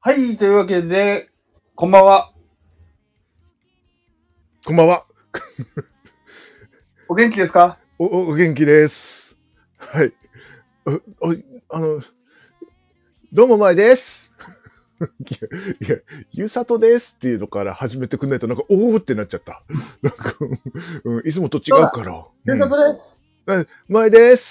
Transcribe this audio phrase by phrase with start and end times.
[0.00, 1.28] はい、というわけで、
[1.74, 2.32] こんばんは。
[4.64, 5.06] こんばんは。
[7.08, 7.78] お元気ですか？
[7.98, 9.36] お、おお元気です。
[9.76, 10.12] はい。
[10.86, 10.92] お、
[11.30, 11.34] お、
[11.70, 12.00] あの、
[13.32, 14.30] どうも前です。
[15.02, 15.34] い
[15.84, 15.98] や、いや、
[16.30, 19.64] ゆさとですっていうのから始めてくんないと、なんか、おーってなっちゃった。
[20.02, 20.36] なんか、
[21.04, 22.24] うん、いつもと違うから。
[22.44, 23.00] ゆうさとです。
[23.48, 24.44] うん、前です。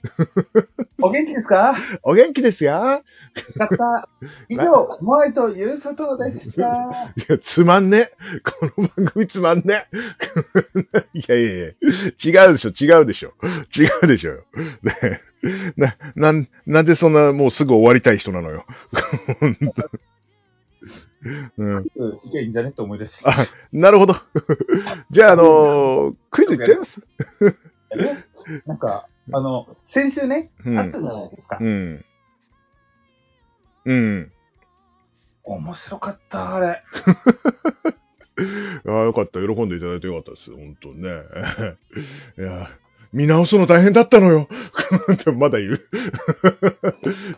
[1.02, 1.74] お元気ですか？
[2.02, 2.72] お元気ですよ。
[2.72, 3.02] よ
[3.58, 4.08] かった。
[4.48, 7.12] 以上、モアイとゆうさとでした。
[7.16, 8.10] いや、つまんね。
[8.44, 9.88] この番組つまんね。
[11.12, 13.34] いやいやいや、違うでしょ、違うでしょ。
[13.76, 14.44] 違うでしょよ。
[14.82, 15.20] ね
[15.76, 18.64] な、なん、なんでそんなもうすぐ終わりたい人なのよ。
[21.58, 22.70] うん、うん、いけんじゃね？
[22.70, 23.22] って思い出して。
[23.26, 24.14] あ、なるほど。
[25.10, 27.00] じゃあ、あのークイズいっちゃいます？
[28.66, 31.58] なんか、あの、先週ね、うんあったじゃないですか。
[31.60, 32.04] うん。
[33.86, 34.32] うん。
[35.44, 36.82] 面白かった、あれ。
[38.86, 39.40] ああ、よかった。
[39.40, 40.50] 喜んでいただいてよかったです。
[40.50, 41.10] 本当ね。
[42.38, 42.70] いや、
[43.12, 44.48] 見直すの大変だったのよ。
[45.36, 45.80] まだ言う。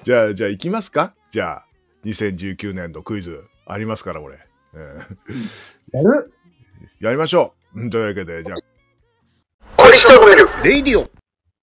[0.05, 1.15] じゃあ、じゃあ行きますか？
[1.33, 1.67] じゃあ、
[2.05, 4.39] 2019年度クイズありますから、これ。
[4.75, 4.79] え
[5.97, 6.33] やる？
[7.01, 7.81] ーやりましょう。
[7.81, 8.59] うんというわけで、じゃあ、
[9.77, 10.47] 小西とめる。
[10.65, 11.11] レイディオ、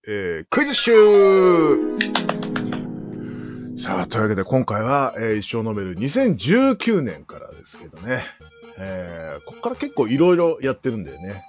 [0.08, 0.92] えー、クイズ集
[3.84, 8.24] さあ、というわけで今回は、えー一生ノベル2019年からですけどね。
[8.78, 11.44] えー、ここから結構いろいろやってるんだよね。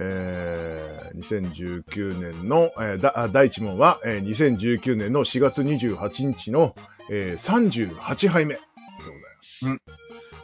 [0.00, 1.52] えー、
[1.84, 6.74] 2019年の、えー第1問は、えー2019年の4月28日の、
[7.10, 8.60] えー38杯目で
[8.98, 9.66] ございます。
[9.66, 9.80] うん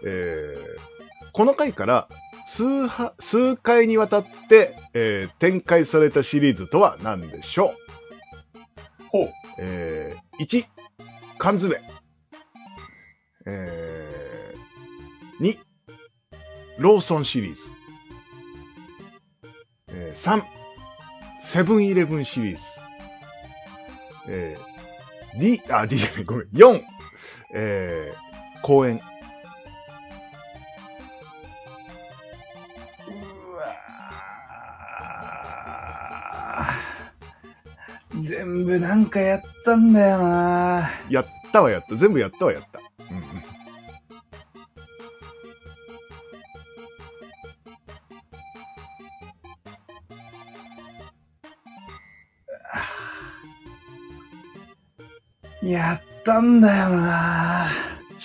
[0.05, 0.91] えー
[1.33, 2.09] この回から
[2.57, 7.75] 数は数回にわたって、えー展開されたシリーズとは何でしょ
[9.05, 9.09] う？
[9.09, 9.31] ほう。
[9.59, 10.65] えー、1、
[11.39, 11.81] 缶詰。
[13.47, 15.59] えー、2、
[16.79, 17.61] ローソンシリーズ。
[19.89, 20.43] えー、3、
[21.53, 22.63] セブンイレブンシリーズ。
[24.29, 26.49] えー、D、あ、D じゃない、ごめん。
[26.51, 26.83] 4、
[27.55, 29.01] えー、公園。
[39.11, 41.97] かやったんだよなやったはやった。
[41.97, 42.81] 全部やったはやった。
[43.13, 43.41] うんうん。
[55.63, 57.71] やったんだよな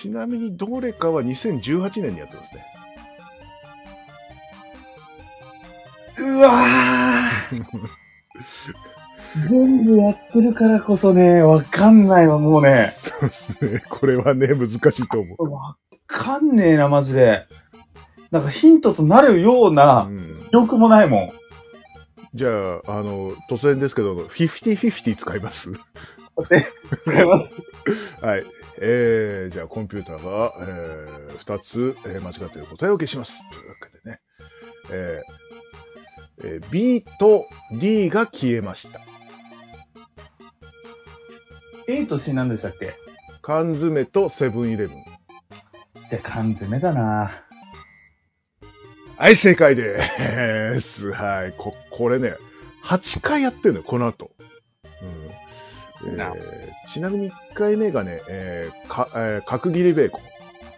[0.02, 2.66] ちなみにどれかは2018年にやってますね。
[6.17, 7.88] うわー
[9.50, 12.94] 全部やってるからこそね、わかんないわ、もうね。
[13.19, 13.84] そうですね。
[13.90, 15.75] これはね、難しいと思わ
[16.07, 17.46] かんねえな、マジで。
[18.31, 19.73] なんかヒントとなるようう。
[19.73, 21.31] なうん、記憶もないもん。
[22.34, 25.69] じゃあ、あの、突然ですけど、50-50使います？
[27.03, 27.50] 使います。
[28.25, 28.44] はい。
[28.81, 33.31] えー、じゃあ、コンピューターが、えー、2つ、えー間違っている答えを消します。
[33.52, 34.19] というわけでね。
[34.91, 37.46] えーえー B と
[37.79, 39.00] D が消えました。
[41.88, 42.96] A と C 何でしたっけ？
[43.41, 45.03] 缶詰とセブンイレブン。
[46.09, 47.44] じゃあ缶詰だな
[49.18, 51.12] はい、正解です。
[51.12, 51.53] はい。
[51.57, 52.34] こ、これね、
[52.84, 54.31] 8回やってるのよ、この後。
[56.03, 56.35] うんえなー
[56.94, 60.22] ちなみに1回目がね、えーかえー角切りベーコン。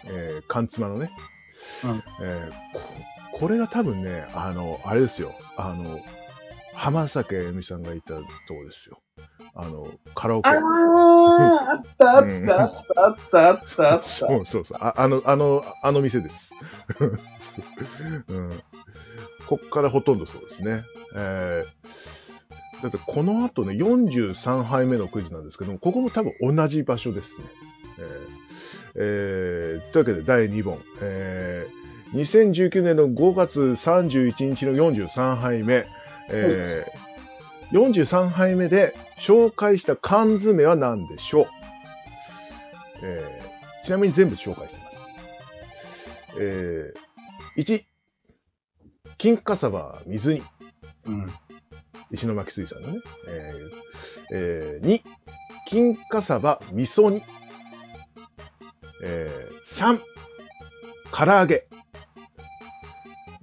[0.06, 1.10] えー缶つまのね。
[1.84, 2.52] うんえー
[3.32, 5.34] ここれが多分ね、あの、あれですよ。
[5.58, 6.00] あの、
[6.74, 8.24] 浜崎あゆみさんがいたとこ
[8.66, 9.00] ですよ。
[9.60, 10.50] あの、カラオケ。
[10.50, 14.08] あー、あったあったあったあったあったあった。
[14.08, 14.78] そうそうそう。
[14.80, 16.36] ああの、あの、あの店です。
[18.30, 18.64] うん、
[19.48, 20.84] こっからほとんどそうですね。
[21.16, 27.34] えー、だってこの後ね、43杯目のクイズなんですけども、ここも多分同じ場所ですね。
[28.00, 28.06] えー
[29.00, 30.80] えーというわけで第2問。
[31.02, 35.86] えー2019年の5月31日の43杯目。
[36.30, 37.07] えー
[37.72, 38.96] 43杯目で
[39.28, 41.46] 紹介した缶詰は何でしょう、
[43.04, 43.48] えー
[43.86, 44.98] ちなみに全部紹介しています。
[46.42, 47.84] えー1、
[49.18, 50.44] 金華サバ水煮。
[51.06, 51.34] うん。
[52.12, 53.00] 石巻水産のね。
[53.30, 55.02] えーえー2、
[55.70, 57.24] 金華サバ味噌煮。
[59.02, 60.00] えー3、
[61.14, 61.66] 唐揚げ。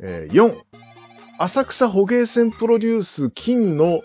[0.03, 0.55] えー4、
[1.39, 4.03] 浅草捕鯨船プロデュース金の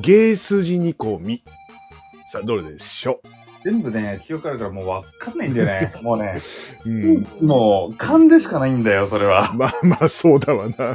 [0.00, 1.44] 芸筋煮込み。
[2.32, 3.28] さあ、どれでしょう？
[3.64, 5.94] 全部ね、記憶あるからもうわかんないんだよね。
[6.02, 6.42] もうね、
[6.84, 7.26] うん。
[7.46, 9.52] もう、勘でしかないんだよ、それは。
[9.56, 10.94] まあまあ、そうだわな。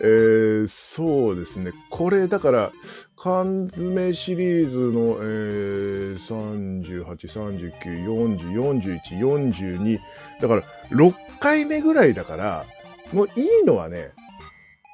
[0.00, 1.72] えー、そうですね。
[1.90, 2.72] これ、だから、
[3.16, 9.98] 缶詰シリーズの、えー、38、39、40、41、42。
[10.40, 12.64] だから、6回目ぐらいだから、
[13.12, 14.12] もういいのはね、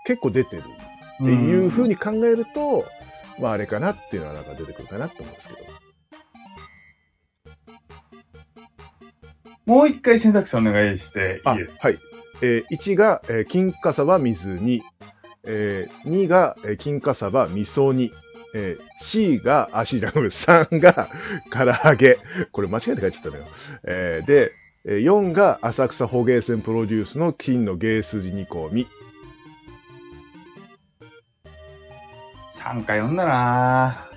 [0.06, 0.62] 結構出てる
[1.22, 2.84] っていう風に考えると、
[3.40, 5.60] まああれかなっていうのはなんか出てくるかなと思うんですけど。
[9.66, 11.98] もう一回選択肢お願いしていいですはい。
[12.42, 14.82] えー1が、えー金華サバ水煮。
[15.44, 18.12] えー2が、えー金華サバ味噌煮。
[18.54, 21.10] えー C が、 あ、C じゃない、ごめん3が
[21.50, 22.18] 唐揚げ。
[22.52, 23.44] これ間違えて書いちゃったのよ。
[23.86, 24.52] えーで、
[24.84, 28.86] えー4が浅草捕鯨船プロデュースの金の芸筋煮込み。
[32.64, 34.08] 3か4だな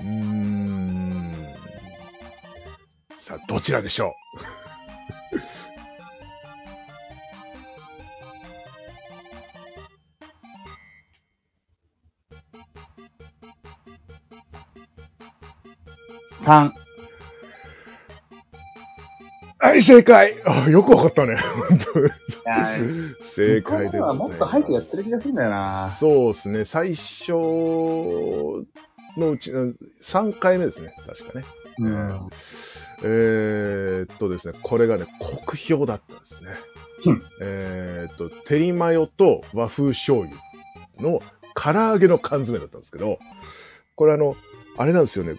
[0.00, 1.46] うーん。
[3.24, 4.12] さあ、どちらでしょ
[16.44, 16.72] 3。
[19.74, 21.36] い、正解あよくわかったね。
[23.36, 24.00] 正解で。
[24.00, 28.64] はもっと早くやってる気がするんだよなそうですね、最初の
[29.30, 29.76] うち、うん
[30.10, 31.44] 3回目ですね、確かね。
[31.78, 32.28] うん。
[33.04, 36.50] えーっとですね、これがね、酷評だったんですね。
[37.04, 40.36] うんえーっと、テリマヨと和風醤油
[41.00, 41.20] の
[41.54, 43.18] 唐揚げの缶詰だったんですけど、
[43.96, 44.36] これあの、
[44.76, 45.36] あれなんですよね、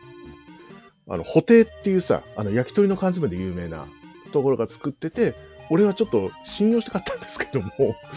[1.09, 3.87] あの、布袋っていうさ、あの、焼き鳥の缶詰で有名な
[4.33, 5.35] ところが作ってて、
[5.69, 7.69] 俺はちょっと信用して買ったんですけども、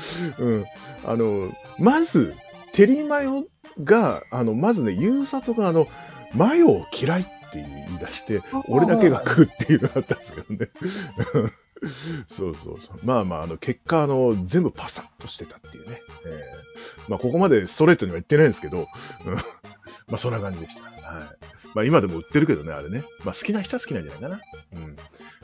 [0.39, 0.65] うん、
[1.05, 2.35] あの、まず、
[2.73, 3.47] テリマヨ
[3.83, 5.87] が、あの、まずね、ゆうさとがあの、
[6.35, 10.71] マヨを嫌いって言い出して、俺だけが食うっていうのがあったんですけどね。
[12.37, 12.99] そうそうそう。
[13.05, 16.01] まあまあ、あの、結果、あの、全部パサッとしてたっていうね。
[16.25, 16.67] えー
[17.09, 18.89] まあ、ここまでストレートには言ってないんですけど、
[19.27, 19.35] うん
[20.09, 20.83] まあ、そんな感じでした。
[20.83, 21.29] はい。
[21.76, 23.05] まあ、今でも売ってるけどね、あれね。
[23.23, 24.40] まあ、好きな人は好きなんじゃないかな。
[24.73, 24.96] うん。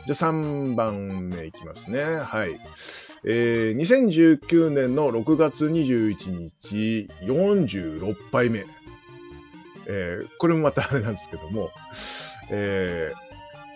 [0.07, 2.03] じゃあ、3番目いきますね。
[2.03, 2.59] はい。
[3.27, 8.65] えー、2019年の6月21日、46杯目。
[9.87, 11.69] えー、これもまたあれなんですけども、
[12.51, 13.13] え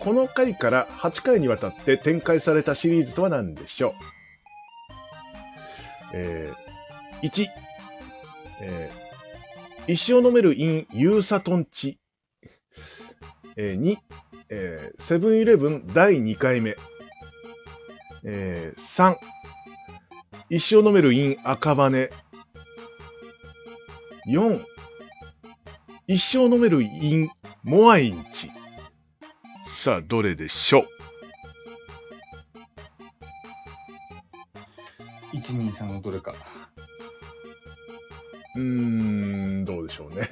[0.01, 3.91] ー、この回から8回にわたって展開されたシリーズとは何でしょう？
[6.13, 7.45] えー、1、
[8.61, 11.99] えー、一生飲める in ユーサトンチ。
[13.55, 13.97] えー、2、
[14.49, 16.75] えー、セブンイレブン第2回目。
[18.23, 19.15] えー、3、
[20.49, 22.09] 一生飲める in 赤羽。
[24.27, 24.61] 4、
[26.07, 27.29] 一生飲める in
[27.63, 28.51] モアインチ。
[29.83, 30.87] さあ、どれでしょう
[35.35, 36.33] ？1、2、3のどれか。
[38.55, 40.29] うーん、どうでしょうね。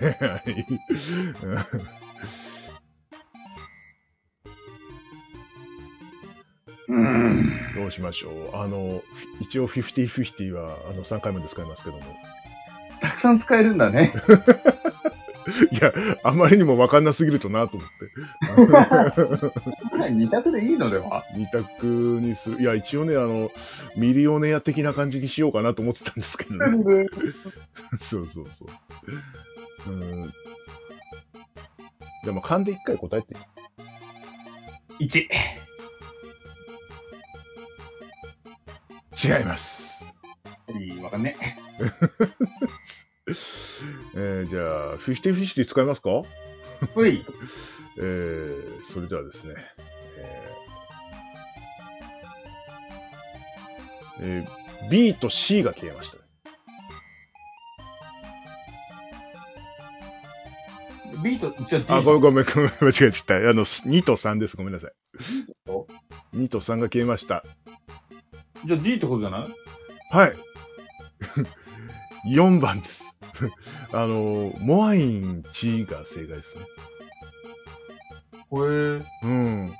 [7.75, 8.55] どうしましょう。
[8.55, 9.01] あの、
[9.41, 12.03] 一応50-50はあの3回まで使いますけども。
[13.01, 14.13] たくさん使えるんだね。
[15.71, 17.95] いや、あまりにも分かんなすぎるとなと思って。
[20.09, 21.23] 二択でいいのでは？
[21.35, 22.61] 二択にする。
[22.61, 23.51] いや、一応ね、あの、
[23.95, 27.05] ミリオネア的な感じにしようかなと思ってたんですけどね。
[28.09, 28.65] そうそうそ
[29.87, 29.91] う。
[29.91, 30.33] うん。
[32.23, 33.35] でも、勘で一回答えて。
[34.99, 35.27] 1。
[39.23, 39.63] 違います。
[40.79, 41.35] いい、わかんね
[44.15, 44.61] えー、じゃ
[44.93, 46.09] あ、50-50使いますか？
[46.93, 47.25] ほい。
[47.97, 49.53] えー、それではですね、
[50.17, 56.21] えーえー B と C が消えましたね。
[61.23, 63.35] B と、じゃあ、ごめんごめん、ごめん間違えちゃった。
[63.35, 64.55] あの、2と3です。
[64.57, 64.91] ごめんなさい。
[65.65, 65.87] と
[66.35, 67.43] ？2と3が消えました。
[68.65, 69.47] じゃあ D ってことじゃない？
[70.11, 70.33] はい。
[72.33, 73.03] 4番です。
[73.93, 76.65] あの、モアインチが正解ですね。
[78.49, 78.73] これ、
[79.23, 79.73] うん。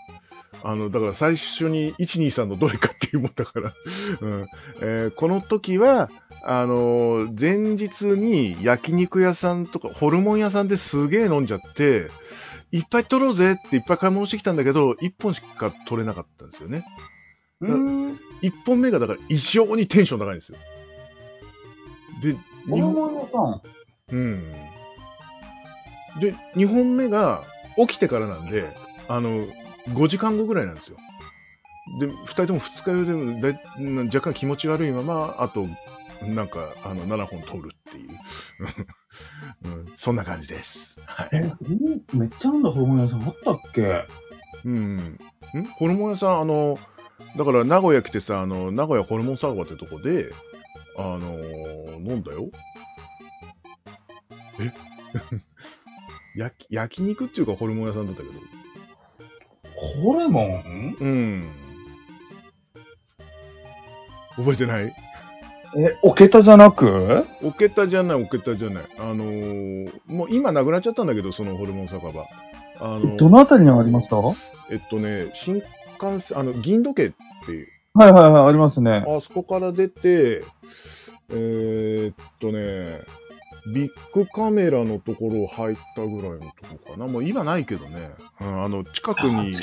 [0.63, 3.73] あの、だから最初に123のどれかっていうもんだから、
[4.21, 4.47] うん
[4.81, 6.09] えーこの時は、
[6.43, 12.09] あのー前日に焼肉屋さんとか、ホルモン屋さんですげえ飲んじゃって、
[12.71, 16.83] いっぱい取ろうぜっていっぱい買い物してきたんだけど、1本しか取れなかったんですよね。
[17.61, 18.19] うーん。
[18.41, 20.57] 1本目がだから異常にテンション高いんですよ。
[22.21, 22.33] で、
[22.69, 23.61] ホルモン屋さん。
[24.11, 24.43] うん。
[26.19, 27.43] で、2本目が
[27.77, 28.71] 起きてからなんで、
[29.07, 29.45] あの、
[29.89, 30.97] 5時間後ぐらいなんですよ。
[31.99, 35.67] で、2人とも二日酔いでだい若干気持ち悪いまま、あと、
[36.25, 38.09] なんか、あの、7本通るっていう。
[39.63, 40.97] うん、そんな感じです。
[41.05, 41.29] はい。
[41.33, 41.51] え、
[42.13, 44.03] めっちゃ飲んだホルモン屋さんあったっけ？
[44.65, 44.97] うん。
[44.97, 45.19] ん？
[45.77, 46.79] ホルモン屋さん、あの、
[47.37, 50.31] だから名古屋来てさ、あの、名古屋ホルモン酒場ってとこで、
[50.97, 52.49] あのー飲んだよ。
[54.59, 54.71] え？
[56.37, 58.33] 焼き、焼肉っていうかホルモン屋さんだったけど。
[60.03, 60.97] ホルモン？
[60.99, 61.49] うん。
[64.37, 64.93] 覚えてない？
[65.77, 67.25] え、おけたじゃなく？
[67.43, 68.83] おけたじゃない、おけたじゃない。
[68.97, 72.25] あのーもう今なくなっちゃったんだけど、そのホルモン酒場。
[72.79, 74.17] あのどのあたりにありました？
[74.17, 74.35] は
[74.69, 75.61] えっとね、新
[76.01, 79.05] 幹線、あの、銀時計っていう、いはいはい、ありますね。
[79.07, 80.43] あそこから出て、
[81.29, 83.01] えーっとね、
[83.73, 86.45] ビッグカメラのところを入ったぐらいのと
[86.85, 87.07] こかな。
[87.07, 88.11] もう今ないけどね。
[88.41, 89.55] うん、あの、近くに、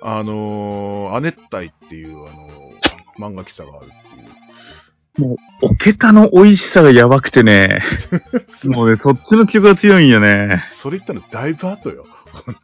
[0.00, 5.36] あのーアネッタイっていう、あのー漫画喫茶があるっていう。
[5.62, 7.82] おけたの美味しさがやばくてね。
[8.64, 10.62] もうね、そっちの記憶が強いんよね。
[10.80, 12.06] それ言ったらだいぶ後よ。
[12.46, 12.56] うんい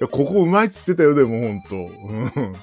[0.00, 1.76] や ここうまいっつってたよ、でもほんと。
[1.76, 2.56] うん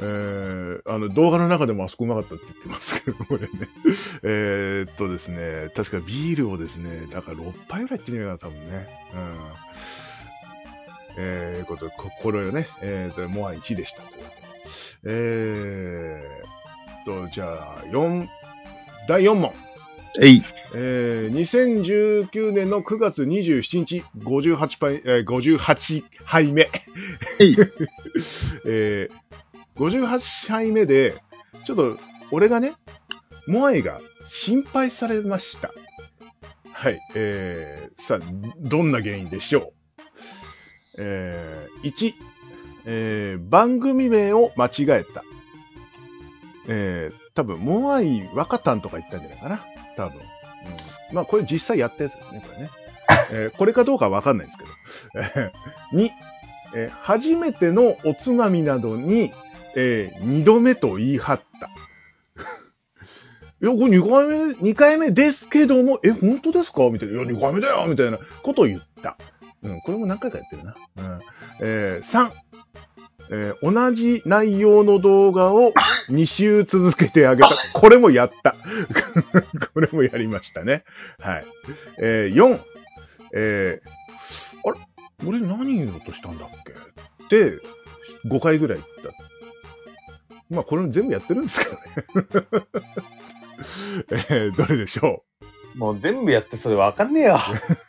[0.00, 3.48] えーあの動画の中でもあそこうまかったって言ってますけど、これね。
[4.22, 8.86] えーっとですね、確かビールをですね、だから6杯ぐらいいってるよな、多分ね。
[9.14, 9.36] うん。
[11.20, 14.48] えー、ことで、ここれをね、えーと、モア1でしたというわけで。
[15.04, 18.26] えーっと、じゃあ、4、
[19.08, 19.52] 第4問。
[20.20, 20.42] えい。
[20.74, 26.62] えー、2019年の9月27日、58杯、えー、58杯目。
[27.40, 27.56] い
[28.66, 29.10] えー、
[29.76, 31.14] 58杯目で、
[31.64, 31.98] ちょっと、
[32.30, 32.74] 俺がね、
[33.46, 35.72] モアイが心配されました。
[36.72, 37.00] はい。
[37.14, 38.20] えー、さあ、
[38.58, 39.72] どんな原因でしょ
[40.98, 41.00] う？
[41.00, 42.14] えー、1、
[42.84, 45.24] えー、番組名を間違えた。
[46.68, 49.64] えー、多分、モアイ若旦とか言ったんじゃないかな？
[49.96, 50.20] 多分。
[51.10, 52.70] うん、まあ、これ実際やったやつですね、これね。
[53.30, 55.24] えーこれかどうかわかんないんですけど。
[55.24, 56.10] えー2、
[56.74, 59.32] えー初めてのおつまみなどに、
[59.76, 61.68] えー二度目と言い張った。
[63.60, 66.88] いや、これ二回目、二回目ですけども、え、本当ですか？
[66.90, 67.14] みたいな。
[67.22, 69.16] いや、二回目だよみたいなことを言った。
[69.62, 70.76] うん、これも何回かやってるな。
[70.96, 71.20] うん。
[71.60, 72.30] えー、3、
[73.30, 75.72] えー同じ内容の動画を
[76.10, 77.50] 2週続けてあげた。
[77.74, 78.54] これもやった。
[79.74, 80.84] これもやりましたね。
[81.18, 81.44] はい。
[82.00, 82.60] えー、4、
[83.34, 84.78] えー、あれ？
[85.26, 86.72] 俺何言おうとしたんだっけ？
[87.24, 87.58] って、
[88.26, 90.54] 5回ぐらい言った。
[90.54, 92.46] まあ、これも全部やってるんですけどね。
[94.30, 95.24] えー、どれでしょ
[95.76, 97.38] もう全部やってそれわかんねえよ。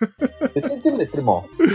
[0.54, 1.64] 絶対全部やってるもん。
[1.64, 1.70] う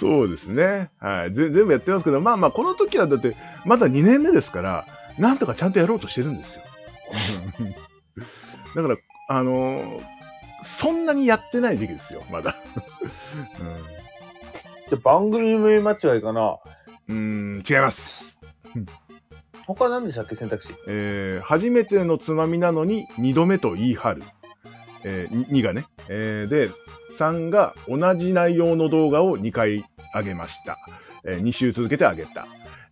[0.00, 0.90] そうですね。
[1.00, 1.34] はい。
[1.34, 4.86] ぜ全部やってますけど、まあまあ、この時はだって、まだ2年目ですから、
[5.18, 6.62] なんとかちゃんとやろうとしてるんですよ。
[8.76, 8.96] だから、
[9.28, 10.18] あのー
[10.80, 12.56] そんなにやってない時期ですよ、まだ。
[14.88, 16.58] じゃあ番組名間違いかな。
[17.08, 17.98] うん、うーん違います。
[19.66, 20.74] 他何でしたっけ選択肢？
[20.88, 24.22] えー初めてのつまみなのに2度目と言い張る。
[25.04, 25.86] えー、2がね。
[26.08, 26.70] えーで、
[27.18, 29.84] 3が同じ内容の動画を2回
[30.14, 30.78] 上げました。
[31.24, 32.46] え2週続けて上げた。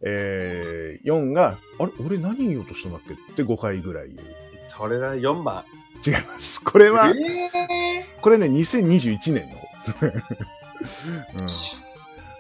[0.09, 1.93] えー4が、あれ？
[2.05, 3.15] 俺何言おうとしたんだっけ？
[3.15, 4.29] って5回ぐらい言う。
[4.77, 5.65] それが4番。
[6.07, 6.63] 違います。
[6.63, 9.57] これは、えこれね、2021年の。
[11.41, 11.49] うん、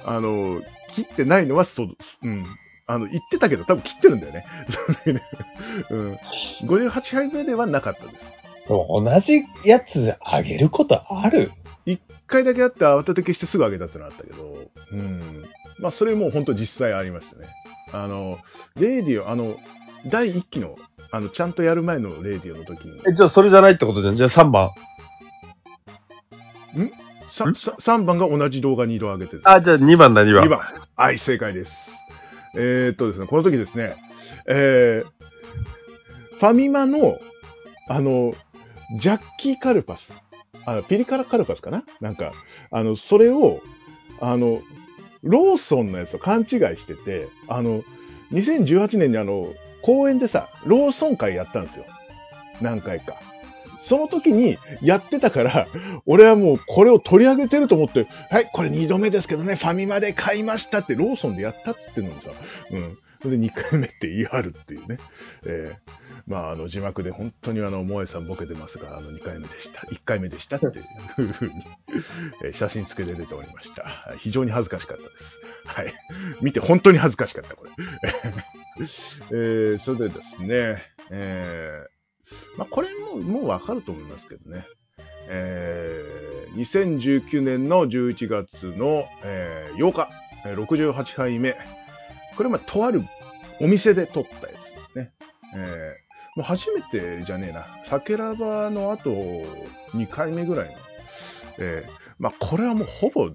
[0.04, 0.60] あの、
[0.94, 1.88] 切ってないのはそう、
[2.22, 2.44] うん。
[2.86, 4.44] あの、言ってたけど、多分切ってるんだよね。
[5.90, 6.18] うん。
[6.64, 8.16] 58杯目ではなかったです。
[8.68, 11.50] 同じやつあげることある？
[11.86, 14.58] 一回だけあって慌てて消してすぐ上げたってのあったけど、
[14.92, 15.25] うん。
[15.78, 17.48] まあ、それも本当実際ありましたね。
[17.92, 18.38] あの、
[18.76, 19.56] レディオ、あの、
[20.06, 20.76] 第1期の、
[21.10, 24.16] あの、ちゃんとやる前のレディオの時に、え、じゃあそれじゃないってことじゃん。
[24.16, 24.70] じゃあ3番。
[27.36, 27.54] さん？
[27.54, 29.42] さ3番が同じ動画2度上げてる。
[29.44, 30.44] あ、じゃあ2番だ、2番。
[30.46, 30.60] 2番。
[30.96, 31.72] はい、正解です。
[32.54, 33.96] えー、っとですね、この時ですね、
[34.48, 37.18] えー、ファミマの、
[37.88, 38.34] あの、
[39.00, 40.00] ジャッキーカルパス、
[40.64, 41.84] あピリ辛カルパスかな？
[42.00, 42.32] なんか、
[42.70, 43.60] あの、それを、
[44.20, 44.60] あの、
[45.26, 47.82] ローソンのやつと勘違いしてて、あの、
[48.32, 49.52] 2018年にあの、
[49.82, 51.84] 公園でさ、ローソン会やったんですよ。
[52.60, 53.16] 何回か。
[53.88, 55.68] その時にやってたから、
[56.06, 62.30] 俺はもうこれを取り上げてると思って、はい、これ2度目ですけどね、ファミマで買いましたってローソンでやったっつってんのにさ、
[62.72, 62.98] うん。
[63.22, 64.98] それで2回目って言い張るっていうね。
[65.46, 65.92] えー
[66.26, 69.80] まあ、あの、字幕で本当にあの、萌えさんボケてますが、あの、2回目でした。
[69.92, 70.70] 1回目でしたってい
[71.24, 74.16] うふうに、写真付けで出ておりました。
[74.18, 75.14] 非常に恥ずかしかったです。
[75.66, 75.94] はい。
[76.42, 77.70] 見て本当に恥ずかしかった、これ。
[79.30, 84.64] えーそれでですね、えーまあ、これも、もうわかると思いますけどね。
[85.28, 90.08] えー2019年の11月の、えー8日、
[90.44, 91.54] 68杯目。
[92.36, 93.02] これはまとある
[93.60, 94.58] お店で撮ったやつで
[94.92, 95.12] すね。
[95.54, 97.64] えーもう初めてじゃねえな。
[97.88, 99.10] 酒ラバの後
[99.94, 100.74] 2回目ぐらいの。
[101.58, 103.30] えーまあこれはもうほぼ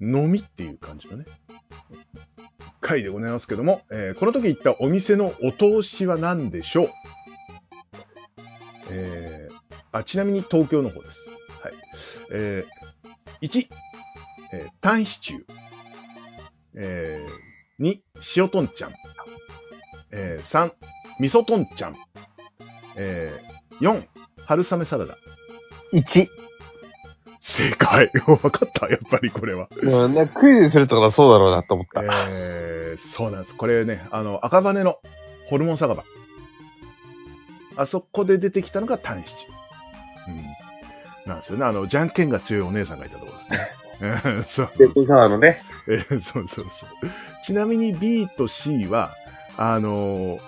[0.00, 1.26] 飲みっていう感じのね。
[2.80, 6.88] 回でございますけども、えーこの時行ったお店のお通しは何でしょう？
[8.90, 9.54] えー
[9.92, 11.18] あ、ちなみに東京の方です。
[11.62, 11.74] はい。
[12.32, 13.66] えー1、
[14.54, 15.42] えー、タンシチュー。
[16.76, 17.51] えー
[17.82, 17.98] 2、
[18.36, 18.92] 塩トンちゃん。
[20.12, 20.72] えー3、
[21.20, 21.96] 味噌トンちゃん。
[22.96, 24.06] えー4、
[24.46, 25.16] 春雨サラダ。
[25.92, 26.28] 1。
[27.40, 28.10] 正解。
[28.26, 29.68] わかったやっぱりこれは。
[29.82, 32.02] うん、クイズにするとはそうだろうなと思った。
[32.02, 33.54] えーそうなんです。
[33.56, 34.98] これね、あの、赤羽の
[35.46, 36.04] ホルモン酒場。
[37.76, 40.34] あそこで出てきたのがタンシチュー。
[40.34, 40.44] うん。
[41.26, 41.64] なんですよね。
[41.64, 43.70] あの、じゃんけんが強いお姉さんがいたところですね。
[44.02, 44.06] う
[44.40, 45.62] んそうベッドサワーのね。
[45.88, 46.66] えーそうそうそう。
[47.46, 49.14] ちなみに B と C は、
[49.56, 50.40] あのー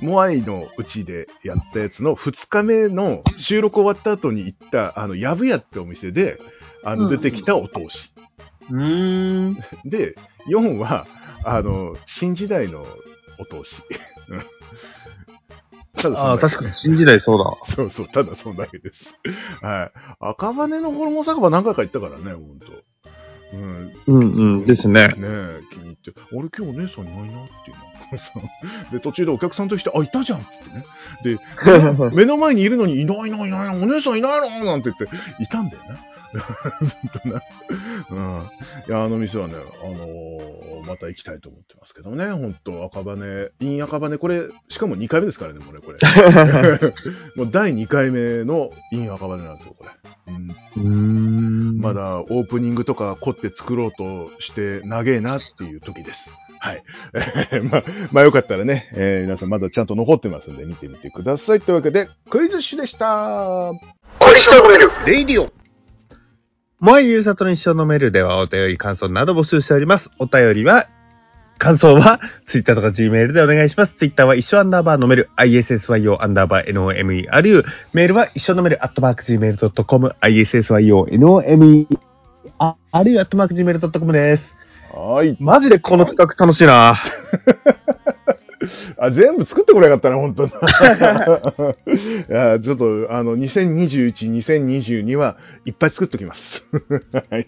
[0.00, 6.40] モアイのうちでやったやつの2日目の収録終わった後に行った、あの、やぶやってお店で、
[6.82, 8.12] あの、うん出てきたお通し。
[8.70, 9.54] うーん。
[9.84, 10.16] で、
[10.48, 11.06] 4は、
[11.44, 12.84] あの、新時代の
[13.38, 13.76] お通し。
[15.94, 17.74] うんただああ、確かに新時代そうだ。
[17.76, 19.04] そうそう、ただそんだけです。
[19.64, 19.92] はい。
[20.20, 22.66] 赤羽のホルモン酒場何回か行ったからね、ほんと。
[23.52, 23.92] うん。
[24.06, 24.66] うんうん。
[24.66, 25.08] ですね。
[25.08, 27.92] ねえ、気に入って、俺今日お姉さんいないなっていうの。
[28.92, 31.36] で、途中でお客さんとして、あ、いたじゃんってね。
[31.36, 31.38] で、
[32.16, 36.11] 目の前にいるのに、いないいないいないお姉さんいないのなんて言って、いたんだよね。
[36.32, 36.38] ず
[37.18, 37.40] っとね。
[38.10, 38.50] うん。
[38.88, 42.26] いや、あの店はね、あのーまた行きたいと思ってますけどね。
[42.32, 45.98] 本当赤羽、イン赤羽、これ、しかも2回目ですからね、もうね、これ。
[47.36, 49.90] もう第2回目のイン赤羽なんですよ、これ。
[50.34, 50.50] うん。
[50.50, 51.78] うーん。
[51.80, 56.18] まだオープニングとか凝って作ろうとして長えなっていう時です。
[56.58, 56.82] はい。
[57.14, 57.18] え
[57.62, 61.60] ーまあ、まあよかったらね、えー皆さんまだちゃんと残ってますんで見てみてください。
[61.60, 63.72] というわけで、クイズッシュでした。
[64.18, 65.52] 一生呑めるレイディオ
[66.82, 70.10] もえゆうさとの一生呑めるではお便り、感想など募集しております。
[70.18, 70.88] お便りは、
[71.56, 72.18] 感想は、
[72.48, 73.94] ツイッターとか Gmail でお願いします。
[73.94, 77.64] ツイッターは一生アンダーバー呑める、ISSYO アンダーバー NOMERU。
[77.92, 81.86] メールは一生呑める、アットマーク Gmail.com、ISSYO NOMERU
[82.58, 84.44] アットマーク Gmail.com です。
[84.92, 85.36] はい。
[85.38, 87.00] マジでこの企画楽しいな。
[88.98, 90.50] あ、全部作ってこれよかったな、本当に。
[92.28, 94.12] いや、ちょっと、あの、2021、
[94.44, 96.64] 2022はいっぱい作っときます。
[97.30, 97.46] はい。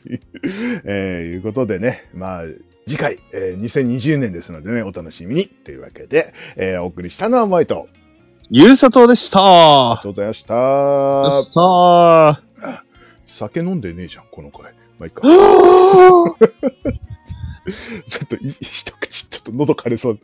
[0.85, 2.43] えーいうことでね、まあ、
[2.87, 5.49] 次回、えー2020年ですのでね、お楽しみに。
[5.49, 7.89] というわけで、えーお送りしたのはマイト。
[8.51, 9.41] ゆうさとでした。
[9.41, 10.49] ありがとうございました。
[11.53, 12.41] さあ。
[13.27, 14.75] 酒飲んでねえじゃん、この回。
[14.99, 15.23] まあ、いいか。
[15.23, 20.19] ちょっとい、一口、ちょっと喉枯れそう。